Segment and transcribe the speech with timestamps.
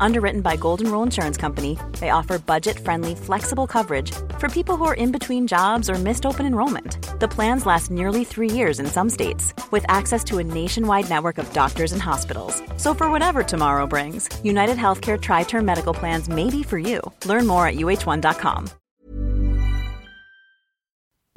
[0.00, 4.84] Underwritten by Golden Rule Insurance Company, they offer budget friendly, flexible coverage for people who
[4.84, 6.98] are in between jobs or missed open enrollment.
[7.20, 11.38] The plans last nearly three years in some states, with access to a nationwide network
[11.38, 12.62] of doctors and hospitals.
[12.76, 17.00] So, for whatever tomorrow brings, United Healthcare Tri Term Medical Plans may be for you.
[17.24, 18.70] Learn more at uh1.com.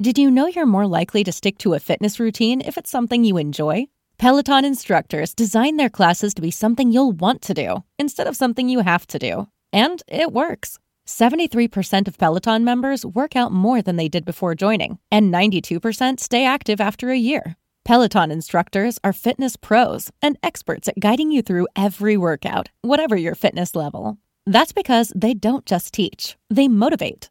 [0.02, 3.22] Did you know you're more likely to stick to a fitness routine if it's something
[3.22, 3.86] you enjoy?
[4.20, 8.68] Peloton instructors design their classes to be something you'll want to do instead of something
[8.68, 9.48] you have to do.
[9.72, 10.78] And it works.
[11.08, 16.44] 73% of Peloton members work out more than they did before joining, and 92% stay
[16.44, 17.56] active after a year.
[17.86, 23.34] Peloton instructors are fitness pros and experts at guiding you through every workout, whatever your
[23.34, 24.18] fitness level.
[24.44, 27.30] That's because they don't just teach, they motivate.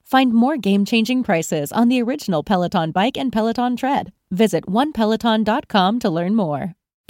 [0.11, 4.11] Find more game changing prices on the original Peloton bike and Peloton tread.
[4.29, 6.75] Visit onepeloton.com to learn more.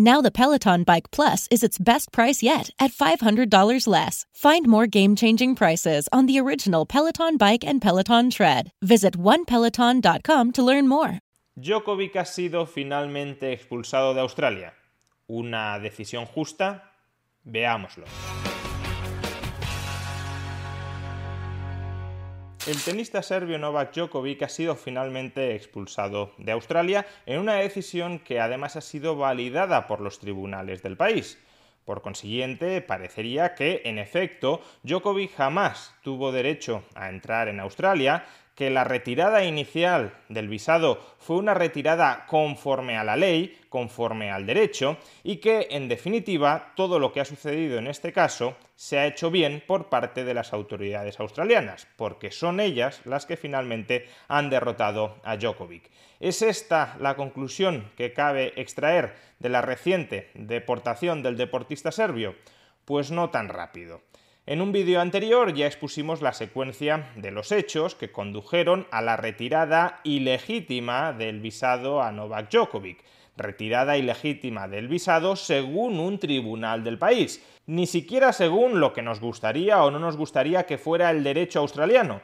[0.00, 4.24] Now the Peloton Bike Plus is its best price yet at $500 less.
[4.32, 8.70] Find more game-changing prices on the original Peloton Bike and Peloton Tread.
[8.80, 11.18] Visit onepeloton.com to learn more.
[11.60, 14.72] Djokovic ha sido finalmente expulsado de Australia.
[15.28, 16.94] ¿Una decisión justa?
[17.44, 18.06] Veámoslo.
[22.70, 28.38] El tenista serbio Novak Djokovic ha sido finalmente expulsado de Australia en una decisión que
[28.38, 31.36] además ha sido validada por los tribunales del país.
[31.84, 38.24] Por consiguiente, parecería que, en efecto, Djokovic jamás tuvo derecho a entrar en Australia
[38.60, 44.44] que la retirada inicial del visado fue una retirada conforme a la ley, conforme al
[44.44, 49.06] derecho, y que, en definitiva, todo lo que ha sucedido en este caso se ha
[49.06, 54.50] hecho bien por parte de las autoridades australianas, porque son ellas las que finalmente han
[54.50, 55.90] derrotado a Djokovic.
[56.20, 62.34] ¿Es esta la conclusión que cabe extraer de la reciente deportación del deportista serbio?
[62.84, 64.02] Pues no tan rápido.
[64.46, 69.16] En un vídeo anterior ya expusimos la secuencia de los hechos que condujeron a la
[69.16, 73.04] retirada ilegítima del visado a Novak Djokovic.
[73.36, 79.20] Retirada ilegítima del visado según un tribunal del país, ni siquiera según lo que nos
[79.20, 82.20] gustaría o no nos gustaría que fuera el derecho australiano,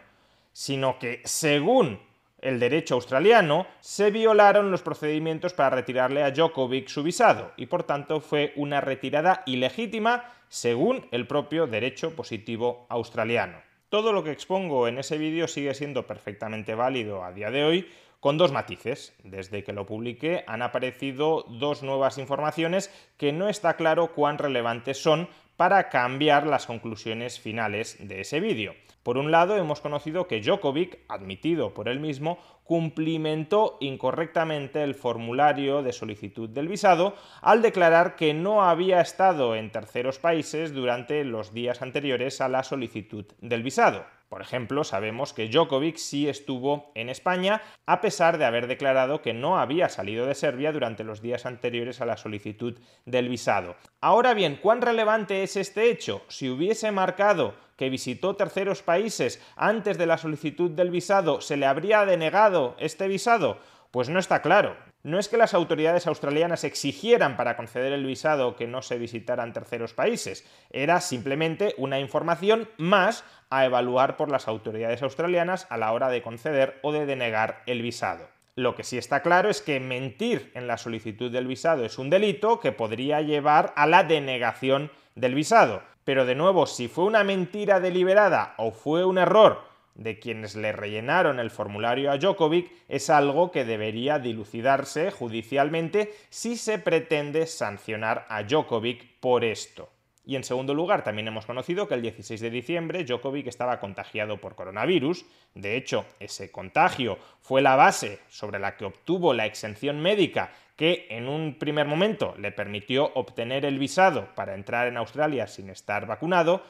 [0.52, 2.00] sino que según
[2.40, 7.84] el derecho australiano, se violaron los procedimientos para retirarle a Djokovic su visado y por
[7.84, 13.58] tanto fue una retirada ilegítima según el propio derecho positivo australiano.
[13.88, 17.88] Todo lo que expongo en ese vídeo sigue siendo perfectamente válido a día de hoy,
[18.20, 19.14] con dos matices.
[19.22, 25.00] Desde que lo publiqué han aparecido dos nuevas informaciones que no está claro cuán relevantes
[25.00, 28.74] son para cambiar las conclusiones finales de ese vídeo.
[29.06, 35.84] Por un lado, hemos conocido que Djokovic, admitido por él mismo, cumplimentó incorrectamente el formulario
[35.84, 41.54] de solicitud del visado al declarar que no había estado en terceros países durante los
[41.54, 44.04] días anteriores a la solicitud del visado.
[44.28, 49.34] Por ejemplo, sabemos que Djokovic sí estuvo en España a pesar de haber declarado que
[49.34, 53.76] no había salido de Serbia durante los días anteriores a la solicitud del visado.
[54.00, 56.22] Ahora bien, ¿cuán relevante es este hecho?
[56.26, 61.66] Si hubiese marcado que visitó terceros países antes de la solicitud del visado, ¿se le
[61.66, 63.58] habría denegado este visado?
[63.90, 64.76] Pues no está claro.
[65.02, 69.52] no es que las autoridades australianas exigieran para conceder el visado que no se visitaran
[69.52, 75.92] terceros países, era simplemente una información más a evaluar por las autoridades australianas a la
[75.92, 78.28] hora de conceder o de denegar el visado.
[78.56, 82.10] Lo que sí está claro es que mentir en la solicitud del visado es un
[82.10, 85.82] delito que podría llevar a la denegación del visado.
[86.06, 89.64] Pero de nuevo, si fue una mentira deliberada o fue un error
[89.96, 96.56] de quienes le rellenaron el formulario a Djokovic, es algo que debería dilucidarse judicialmente si
[96.56, 99.90] se pretende sancionar a Djokovic por esto.
[100.24, 104.40] Y en segundo lugar, también hemos conocido que el 16 de diciembre Djokovic estaba contagiado
[104.40, 105.26] por coronavirus.
[105.54, 111.06] De hecho, ese contagio fue la base sobre la que obtuvo la exención médica que
[111.10, 116.06] en un primer momento le permitió obtener el visado para entrar en Australia sin estar
[116.06, 116.62] vacunado,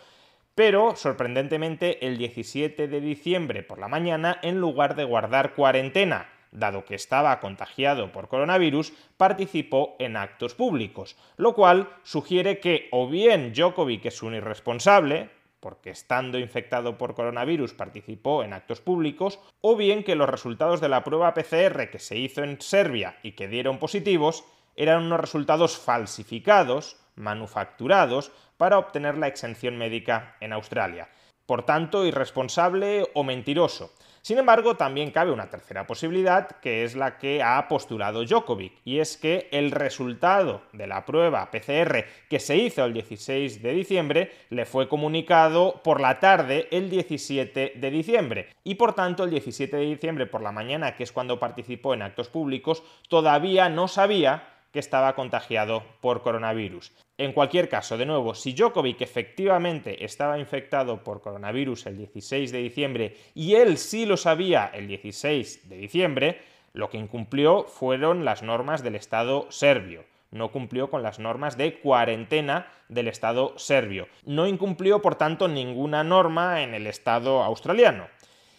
[0.55, 6.85] pero sorprendentemente el 17 de diciembre por la mañana, en lugar de guardar cuarentena dado
[6.85, 13.53] que estaba contagiado por coronavirus, participó en actos públicos, lo cual sugiere que o bien
[13.53, 15.31] Djokovic es un irresponsable,
[15.67, 20.89] porque estando infectado por coronavirus participó en actos públicos, o bien que los resultados de
[20.89, 24.45] la prueba PCR que se hizo en Serbia y que dieron positivos
[24.77, 31.09] eran unos resultados falsificados, manufacturados, para obtener la exención médica en Australia.
[31.47, 33.91] Por tanto, irresponsable o mentiroso.
[34.27, 38.99] Sin embargo, también cabe una tercera posibilidad, que es la que ha postulado Djokovic, y
[38.99, 44.33] es que el resultado de la prueba PCR que se hizo el 16 de diciembre
[44.51, 49.77] le fue comunicado por la tarde el 17 de diciembre, y por tanto el 17
[49.77, 54.43] de diciembre por la mañana, que es cuando participó en actos públicos, todavía no sabía
[54.73, 56.91] que estaba contagiado por coronavirus.
[57.19, 62.59] En cualquier caso, de nuevo, si Djokovic efectivamente estaba infectado por coronavirus el 16 de
[62.59, 66.43] diciembre y él sí lo sabía el 16 de diciembre,
[66.75, 70.05] lo que incumplió fueron las normas del Estado serbio.
[70.31, 74.09] No cumplió con las normas de cuarentena del Estado serbio.
[74.27, 78.09] No incumplió, por tanto, ninguna norma en el Estado australiano.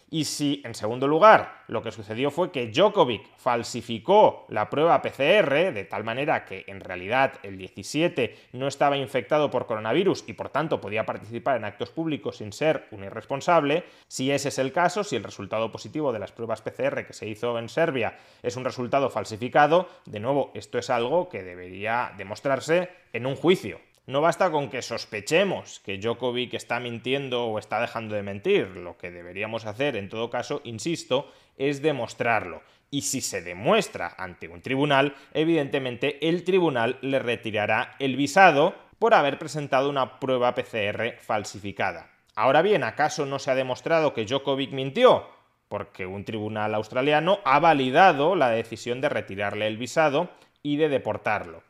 [0.09, 5.74] Y si, en segundo lugar, lo que sucedió fue que Djokovic falsificó la prueba PCR
[5.74, 10.48] de tal manera que en realidad el 17 no estaba infectado por coronavirus y por
[10.50, 15.04] tanto podía participar en actos públicos sin ser un irresponsable, si ese es el caso,
[15.04, 18.63] si el resultado positivo de las pruebas PCR que se hizo en Serbia es un
[18.63, 23.86] resultado falsificado, de nuevo, esto es algo que debería demostrarse en un juicio.
[24.07, 28.77] No basta con que sospechemos que Djokovic está mintiendo o está dejando de mentir.
[28.77, 32.63] Lo que deberíamos hacer, en todo caso, insisto, es demostrarlo.
[32.89, 39.13] Y si se demuestra ante un tribunal, evidentemente el tribunal le retirará el visado por
[39.13, 42.09] haber presentado una prueba PCR falsificada.
[42.33, 45.27] Ahora bien, ¿acaso no se ha demostrado que Djokovic mintió?
[45.68, 50.30] Porque un tribunal australiano ha validado la decisión de retirarle el visado
[50.63, 51.63] y de deportarlo.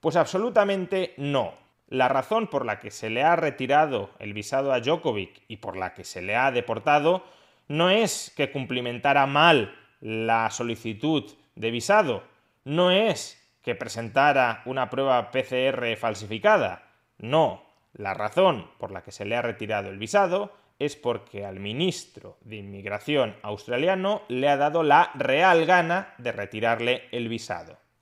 [0.00, 1.67] Pues absolutamente no.
[1.88, 5.76] La razón por la que se le ha retirado el visado a Djokovic y por
[5.76, 7.24] la que se le ha deportado
[7.66, 11.24] no es que cumplimentara mal la solicitud
[11.54, 12.22] de visado,
[12.64, 17.64] no es que presentara una prueba PCR falsificada, no,
[17.94, 22.38] la razón por la que se le ha retirado el visado es porque al ministro
[22.42, 27.78] de Inmigración australiano le ha dado la real gana de retirarle el visado.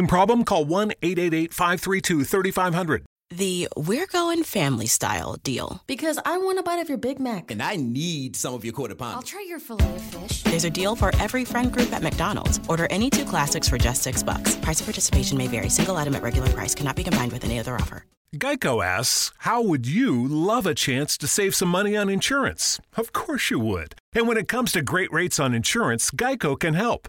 [0.00, 0.44] Gambling problem?
[0.44, 3.04] Call 1 888 532 3500.
[3.32, 5.82] The We're Going Family Style deal.
[5.86, 7.50] Because I want a bite of your Big Mac.
[7.50, 9.14] And I need some of your quarter pound.
[9.14, 10.42] I'll try your filet of fish.
[10.42, 12.60] There's a deal for every friend group at McDonald's.
[12.68, 14.56] Order any two classics for just six bucks.
[14.56, 15.68] Price of participation may vary.
[15.68, 18.04] Single item at regular price cannot be combined with any other offer.
[18.34, 22.80] Geico asks, How would you love a chance to save some money on insurance?
[22.96, 23.94] Of course you would.
[24.14, 27.08] And when it comes to great rates on insurance, Geico can help.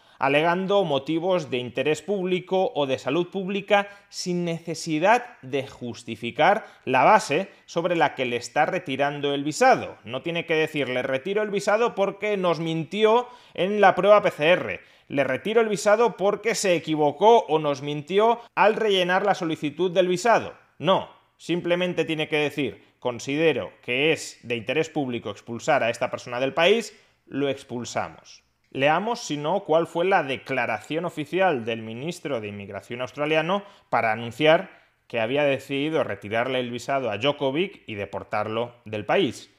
[0.21, 7.49] alegando motivos de interés público o de salud pública sin necesidad de justificar la base
[7.65, 9.97] sobre la que le está retirando el visado.
[10.03, 14.81] No tiene que decirle retiro el visado porque nos mintió en la prueba PCR.
[15.07, 20.07] Le retiro el visado porque se equivocó o nos mintió al rellenar la solicitud del
[20.07, 20.53] visado.
[20.77, 26.39] No, simplemente tiene que decir considero que es de interés público expulsar a esta persona
[26.39, 28.43] del país, lo expulsamos.
[28.73, 34.69] Leamos, si no, cuál fue la declaración oficial del ministro de Inmigración australiano para anunciar
[35.07, 39.49] que había decidido retirarle el visado a Djokovic y deportarlo del país.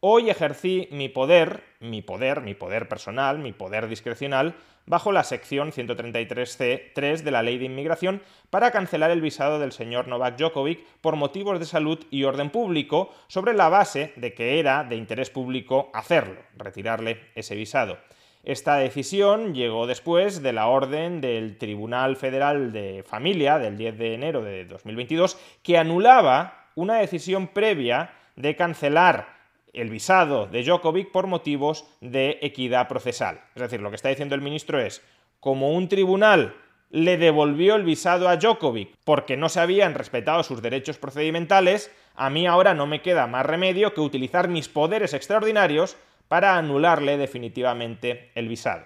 [0.00, 4.54] Hoy ejercí mi poder, mi poder, mi poder personal, mi poder discrecional,
[4.84, 10.08] bajo la sección 133c3 de la Ley de Inmigración para cancelar el visado del señor
[10.08, 14.84] Novak Djokovic por motivos de salud y orden público, sobre la base de que era
[14.84, 17.96] de interés público hacerlo, retirarle ese visado.
[18.44, 24.14] Esta decisión llegó después de la orden del Tribunal Federal de Familia del 10 de
[24.14, 29.28] enero de 2022 que anulaba una decisión previa de cancelar
[29.72, 33.40] el visado de Djokovic por motivos de equidad procesal.
[33.54, 35.02] Es decir, lo que está diciendo el ministro es,
[35.38, 36.56] como un tribunal
[36.90, 42.28] le devolvió el visado a Djokovic porque no se habían respetado sus derechos procedimentales, a
[42.28, 45.96] mí ahora no me queda más remedio que utilizar mis poderes extraordinarios
[46.32, 48.84] para anularle definitivamente el visado.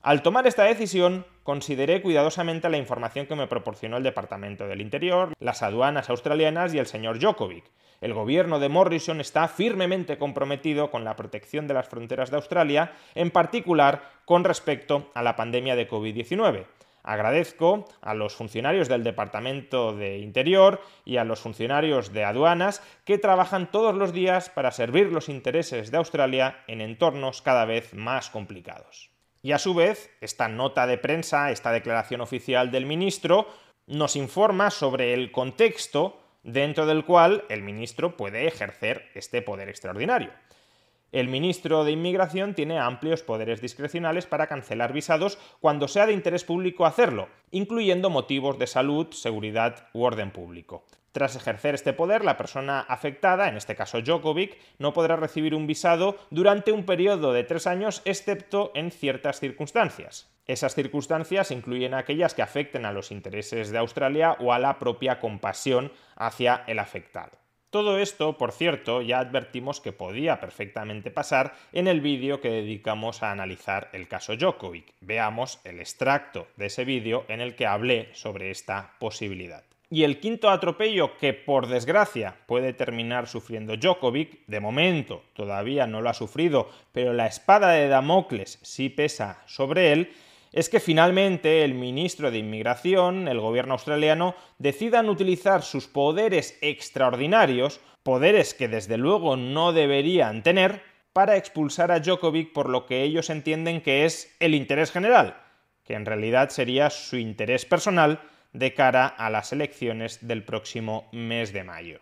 [0.00, 5.34] Al tomar esta decisión, consideré cuidadosamente la información que me proporcionó el Departamento del Interior,
[5.38, 7.64] las aduanas australianas y el señor Djokovic.
[8.00, 12.92] El gobierno de Morrison está firmemente comprometido con la protección de las fronteras de Australia,
[13.14, 16.64] en particular con respecto a la pandemia de COVID-19.
[17.02, 23.18] Agradezco a los funcionarios del Departamento de Interior y a los funcionarios de aduanas que
[23.18, 28.30] trabajan todos los días para servir los intereses de Australia en entornos cada vez más
[28.30, 29.10] complicados.
[29.42, 33.48] Y a su vez, esta nota de prensa, esta declaración oficial del ministro,
[33.88, 40.30] nos informa sobre el contexto dentro del cual el ministro puede ejercer este poder extraordinario.
[41.12, 46.42] El ministro de Inmigración tiene amplios poderes discrecionales para cancelar visados cuando sea de interés
[46.42, 50.86] público hacerlo, incluyendo motivos de salud, seguridad u orden público.
[51.12, 55.66] Tras ejercer este poder, la persona afectada, en este caso Djokovic, no podrá recibir un
[55.66, 60.32] visado durante un periodo de tres años, excepto en ciertas circunstancias.
[60.46, 65.20] Esas circunstancias incluyen aquellas que afecten a los intereses de Australia o a la propia
[65.20, 67.41] compasión hacia el afectado.
[67.72, 73.22] Todo esto, por cierto, ya advertimos que podía perfectamente pasar en el vídeo que dedicamos
[73.22, 74.92] a analizar el caso Djokovic.
[75.00, 79.64] Veamos el extracto de ese vídeo en el que hablé sobre esta posibilidad.
[79.88, 86.02] Y el quinto atropello que por desgracia puede terminar sufriendo Djokovic, de momento todavía no
[86.02, 90.12] lo ha sufrido, pero la espada de Damocles sí pesa sobre él,
[90.52, 97.80] es que finalmente el ministro de Inmigración, el gobierno australiano, decidan utilizar sus poderes extraordinarios,
[98.02, 100.82] poderes que desde luego no deberían tener,
[101.12, 105.36] para expulsar a Djokovic por lo que ellos entienden que es el interés general,
[105.84, 108.20] que en realidad sería su interés personal
[108.52, 112.00] de cara a las elecciones del próximo mes de mayo.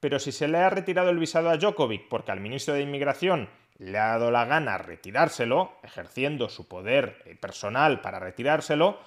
[0.00, 3.48] Pero si se le ha retirado el visado a Djokovic porque al ministro de Inmigración
[3.78, 8.98] le ha dado la gana retirárselo, ejerciendo su poder eh, personal para retirárselo,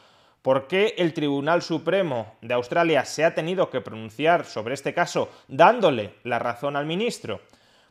[0.41, 5.29] ¿por qué el Tribunal Supremo de Australia se ha tenido que pronunciar sobre este caso
[5.47, 7.41] dándole la razón al ministro?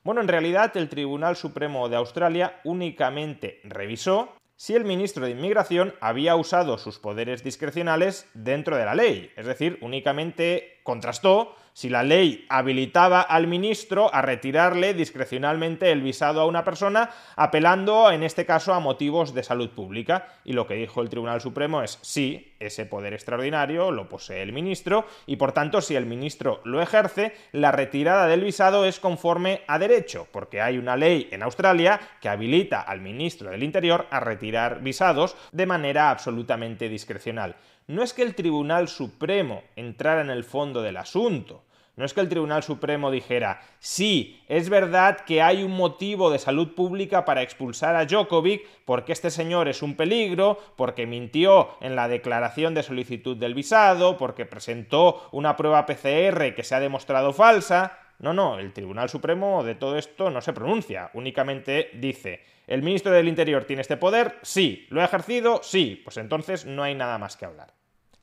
[0.03, 5.95] Bueno, en realidad el Tribunal Supremo de Australia únicamente revisó si el ministro de Inmigración
[6.01, 12.03] había usado sus poderes discrecionales dentro de la ley, es decir, únicamente contrastó si la
[12.03, 18.45] ley habilitaba al ministro a retirarle discrecionalmente el visado a una persona, apelando en este
[18.45, 20.29] caso a motivos de salud pública.
[20.45, 24.53] Y lo que dijo el Tribunal Supremo es sí, ese poder extraordinario lo posee el
[24.53, 29.63] ministro y por tanto si el ministro lo ejerce, la retirada del visado es conforme
[29.67, 34.21] a derecho, porque hay una ley en Australia que habilita al ministro del Interior a
[34.21, 37.57] retirar visados de manera absolutamente discrecional
[37.91, 41.65] no es que el Tribunal Supremo entrara en el fondo del asunto,
[42.01, 46.39] No es que el Tribunal Supremo dijera, sí, es verdad que hay un motivo de
[46.39, 51.97] salud pública para expulsar a Djokovic porque este señor es un peligro, porque mintió en
[51.97, 57.35] la declaración de solicitud del visado, porque presentó una prueba PCR que se ha demostrado
[57.35, 57.99] falsa.
[58.19, 63.13] No, no, el Tribunal Supremo de todo esto no se pronuncia, únicamente dice, ¿el ministro
[63.13, 64.39] del Interior tiene este poder?
[64.41, 64.87] Sí.
[64.89, 65.61] ¿Lo ha ejercido?
[65.63, 66.01] Sí.
[66.03, 67.75] Pues entonces no hay nada más que hablar.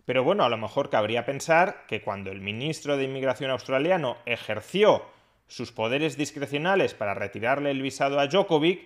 [0.08, 5.04] Pero bueno, a lo mejor cabría pensar que cuando el ministro de Inmigración australiano ejerció
[5.50, 8.80] sus poderes discrecionales para retirarle el visado a Djokovic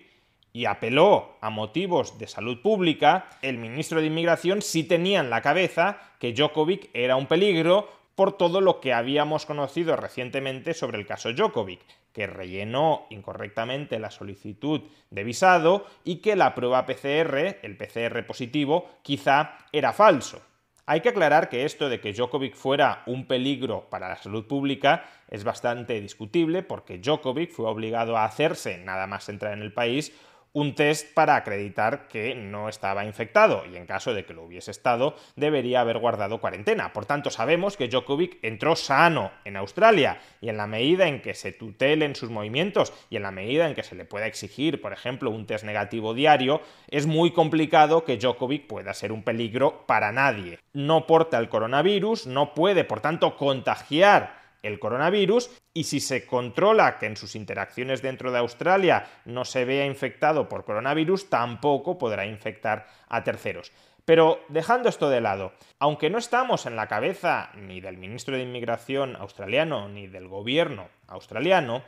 [0.52, 5.42] y apeló a motivos de salud pública, el ministro de Inmigración sí tenía en la
[5.42, 11.06] cabeza que Djokovic era un peligro por todo lo que habíamos conocido recientemente sobre el
[11.06, 17.76] caso Djokovic, que rellenó incorrectamente la solicitud de visado y que la prueba PCR, el
[17.76, 20.42] PCR positivo, quizá era falso.
[20.84, 25.04] Hay que aclarar que esto de que Djokovic fuera un peligro para la salud pública
[25.28, 30.12] es bastante discutible porque Djokovic fue obligado a hacerse, nada más entrar en el país,
[30.54, 34.70] un test para acreditar que no estaba infectado y en caso de que lo hubiese
[34.70, 36.92] estado debería haber guardado cuarentena.
[36.92, 41.34] Por tanto, sabemos que Djokovic entró sano en Australia y en la medida en que
[41.34, 44.92] se tutelen sus movimientos y en la medida en que se le pueda exigir, por
[44.92, 50.12] ejemplo, un test negativo diario, es muy complicado que Djokovic pueda ser un peligro para
[50.12, 50.58] nadie.
[50.72, 56.98] No porta el coronavirus, no puede, por tanto, contagiar el coronavirus y si se controla
[56.98, 62.26] que en sus interacciones dentro de Australia no se vea infectado por coronavirus, tampoco podrá
[62.26, 63.72] infectar a terceros.
[64.04, 68.42] Pero dejando esto de lado, aunque no estamos en la cabeza ni del ministro de
[68.42, 71.84] Inmigración australiano ni del gobierno australiano,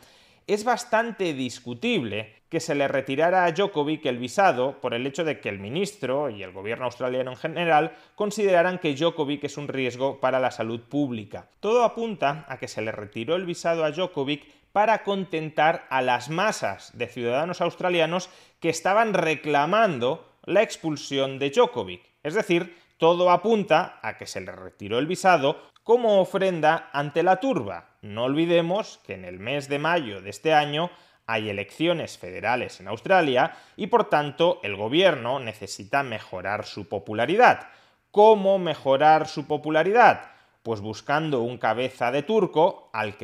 [0.47, 5.41] es bastante discutible que se le retirara a Djokovic el visado por el hecho de
[5.41, 10.21] que el ministro y el gobierno australiano en general consideraran que Djokovic es un riesgo
[10.21, 11.49] para la salud pública.
[11.61, 16.31] Todo apunta a que se le retiró el visado a Djokovic para contentar a las
[16.31, 18.29] masas de ciudadanos australianos
[18.61, 22.03] que estaban reclamando la expulsión de Djokovic.
[22.23, 27.41] Es decir, todo apunta a que se le retiró el visado como ofrenda ante la
[27.41, 27.91] turba.
[28.03, 30.91] No olvidemos que en el mes de mayo de este año
[31.27, 37.69] hay elecciones federales en Australia y por tanto el gobierno necesita mejorar su popularidad.
[38.11, 40.31] ¿Cómo mejorar su popularidad?
[40.63, 43.24] Pues buscando un cabeza de turco al que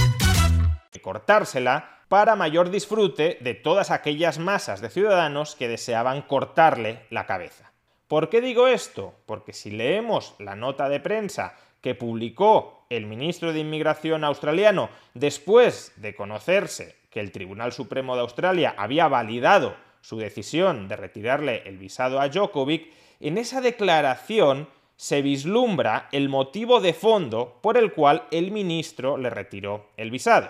[1.01, 7.71] Cortársela para mayor disfrute de todas aquellas masas de ciudadanos que deseaban cortarle la cabeza.
[8.07, 9.13] ¿Por qué digo esto?
[9.25, 15.93] Porque si leemos la nota de prensa que publicó el ministro de Inmigración australiano después
[15.95, 21.77] de conocerse que el Tribunal Supremo de Australia había validado su decisión de retirarle el
[21.77, 28.27] visado a Djokovic, en esa declaración se vislumbra el motivo de fondo por el cual
[28.31, 30.49] el ministro le retiró el visado.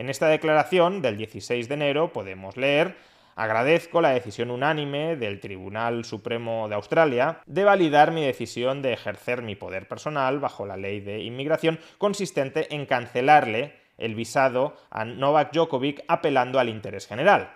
[0.00, 2.96] En esta declaración del 16 de enero podemos leer
[3.36, 9.42] Agradezco la decisión unánime del Tribunal Supremo de Australia de validar mi decisión de ejercer
[9.42, 15.52] mi poder personal bajo la ley de inmigración consistente en cancelarle el visado a Novak
[15.52, 17.52] Djokovic apelando al interés general.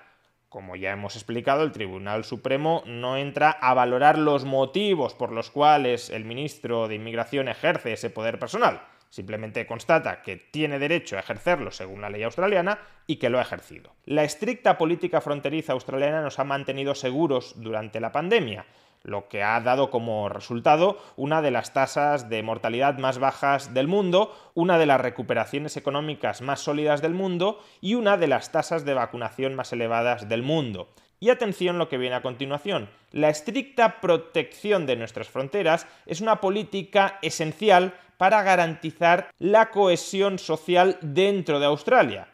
[0.51, 5.51] Como ya hemos explicado, el Tribunal Supremo no entra a valorar los motivos por los
[5.51, 8.83] cuales el ministro de Inmigración ejerce ese poder personal.
[9.15, 13.43] Simplemente constata que tiene derecho a ejercerlo según la ley australiana y que lo ha
[13.43, 13.93] ejercido.
[14.07, 18.67] La estricta política fronteriza australiana nos ha mantenido seguros durante la pandemia,
[19.05, 23.87] lo que ha dado como resultado una de las tasas de mortalidad más bajas del
[23.87, 28.85] mundo, una de las recuperaciones económicas más sólidas del mundo y una de las tasas
[28.85, 30.89] de vacunación más elevadas del mundo.
[31.21, 32.91] Y atención lo que viene a continuación.
[33.13, 40.99] La estricta protección de nuestras fronteras es una política esencial para garantizar la cohesión social
[41.01, 42.29] dentro de Australia.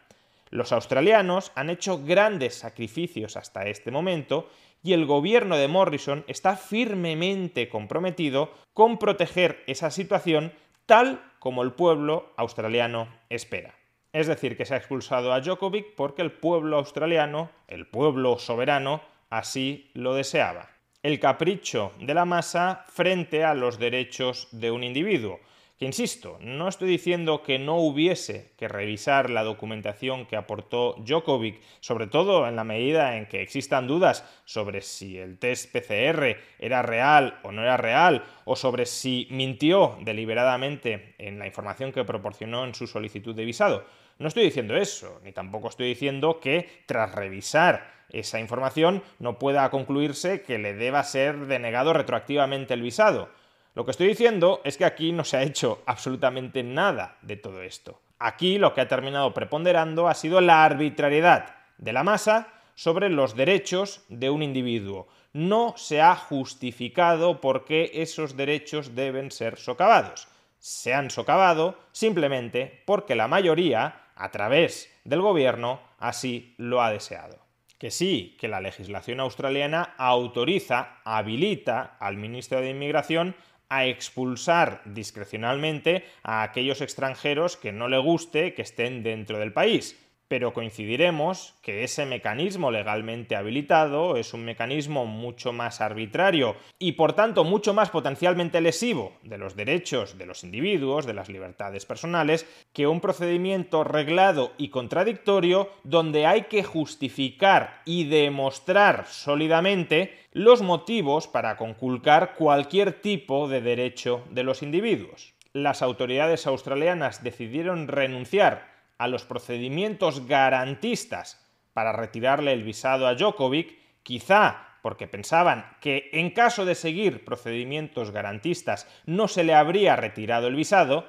[0.49, 4.49] Los australianos han hecho grandes sacrificios hasta este momento
[4.83, 10.53] y el gobierno de Morrison está firmemente comprometido con proteger esa situación
[10.85, 13.73] tal como el pueblo australiano espera.
[14.13, 19.01] Es decir, que se ha expulsado a Djokovic porque el pueblo australiano, el pueblo soberano,
[19.29, 20.69] así lo deseaba.
[21.01, 25.39] El capricho de la masa frente a los derechos de un individuo
[25.81, 32.05] Insisto, no estoy diciendo que no hubiese que revisar la documentación que aportó Djokovic, sobre
[32.05, 37.39] todo en la medida en que existan dudas sobre si el test PCR era real
[37.41, 42.75] o no era real, o sobre si mintió deliberadamente en la información que proporcionó en
[42.75, 43.83] su solicitud de visado.
[44.19, 49.67] No estoy diciendo eso, ni tampoco estoy diciendo que tras revisar esa información no pueda
[49.71, 53.29] concluirse que le deba ser denegado retroactivamente el visado.
[53.73, 57.61] Lo que estoy diciendo es que aquí no se ha hecho absolutamente nada de todo
[57.61, 58.01] esto.
[58.19, 63.35] Aquí lo que ha terminado preponderando ha sido la arbitrariedad de la masa sobre los
[63.35, 65.07] derechos de un individuo.
[65.31, 70.27] No se ha justificado por qué esos derechos deben ser socavados.
[70.59, 77.39] Se han socavado simplemente porque la mayoría, a través del gobierno, así lo ha deseado.
[77.77, 83.35] Que sí, que la legislación australiana autoriza, habilita al ministro de Inmigración
[83.71, 89.95] a expulsar discrecionalmente a aquellos extranjeros que no le guste que estén dentro del país
[90.31, 97.11] pero coincidiremos que ese mecanismo legalmente habilitado es un mecanismo mucho más arbitrario y por
[97.11, 102.47] tanto mucho más potencialmente lesivo de los derechos de los individuos, de las libertades personales,
[102.71, 111.27] que un procedimiento reglado y contradictorio donde hay que justificar y demostrar sólidamente los motivos
[111.27, 115.33] para conculcar cualquier tipo de derecho de los individuos.
[115.51, 123.75] Las autoridades australianas decidieron renunciar a los procedimientos garantistas para retirarle el visado a Djokovic,
[124.03, 130.47] quizá porque pensaban que en caso de seguir procedimientos garantistas no se le habría retirado
[130.47, 131.07] el visado,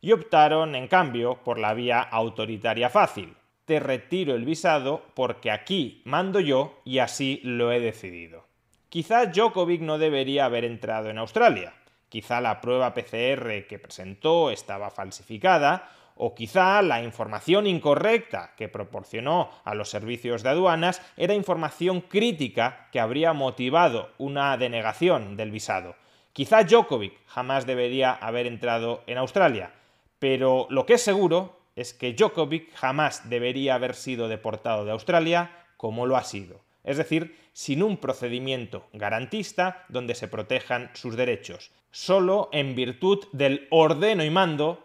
[0.00, 3.36] y optaron, en cambio, por la vía autoritaria fácil.
[3.64, 8.44] Te retiro el visado porque aquí mando yo y así lo he decidido.
[8.88, 11.74] Quizá Djokovic no debería haber entrado en Australia.
[12.08, 19.50] Quizá la prueba PCR que presentó estaba falsificada o quizá la información incorrecta que proporcionó
[19.64, 25.96] a los servicios de aduanas era información crítica que habría motivado una denegación del visado.
[26.32, 29.72] Quizá Djokovic jamás debería haber entrado en Australia,
[30.18, 35.50] pero lo que es seguro es que Djokovic jamás debería haber sido deportado de Australia
[35.76, 41.70] como lo ha sido, es decir, sin un procedimiento garantista donde se protejan sus derechos,
[41.90, 44.84] solo en virtud del ordeno y mando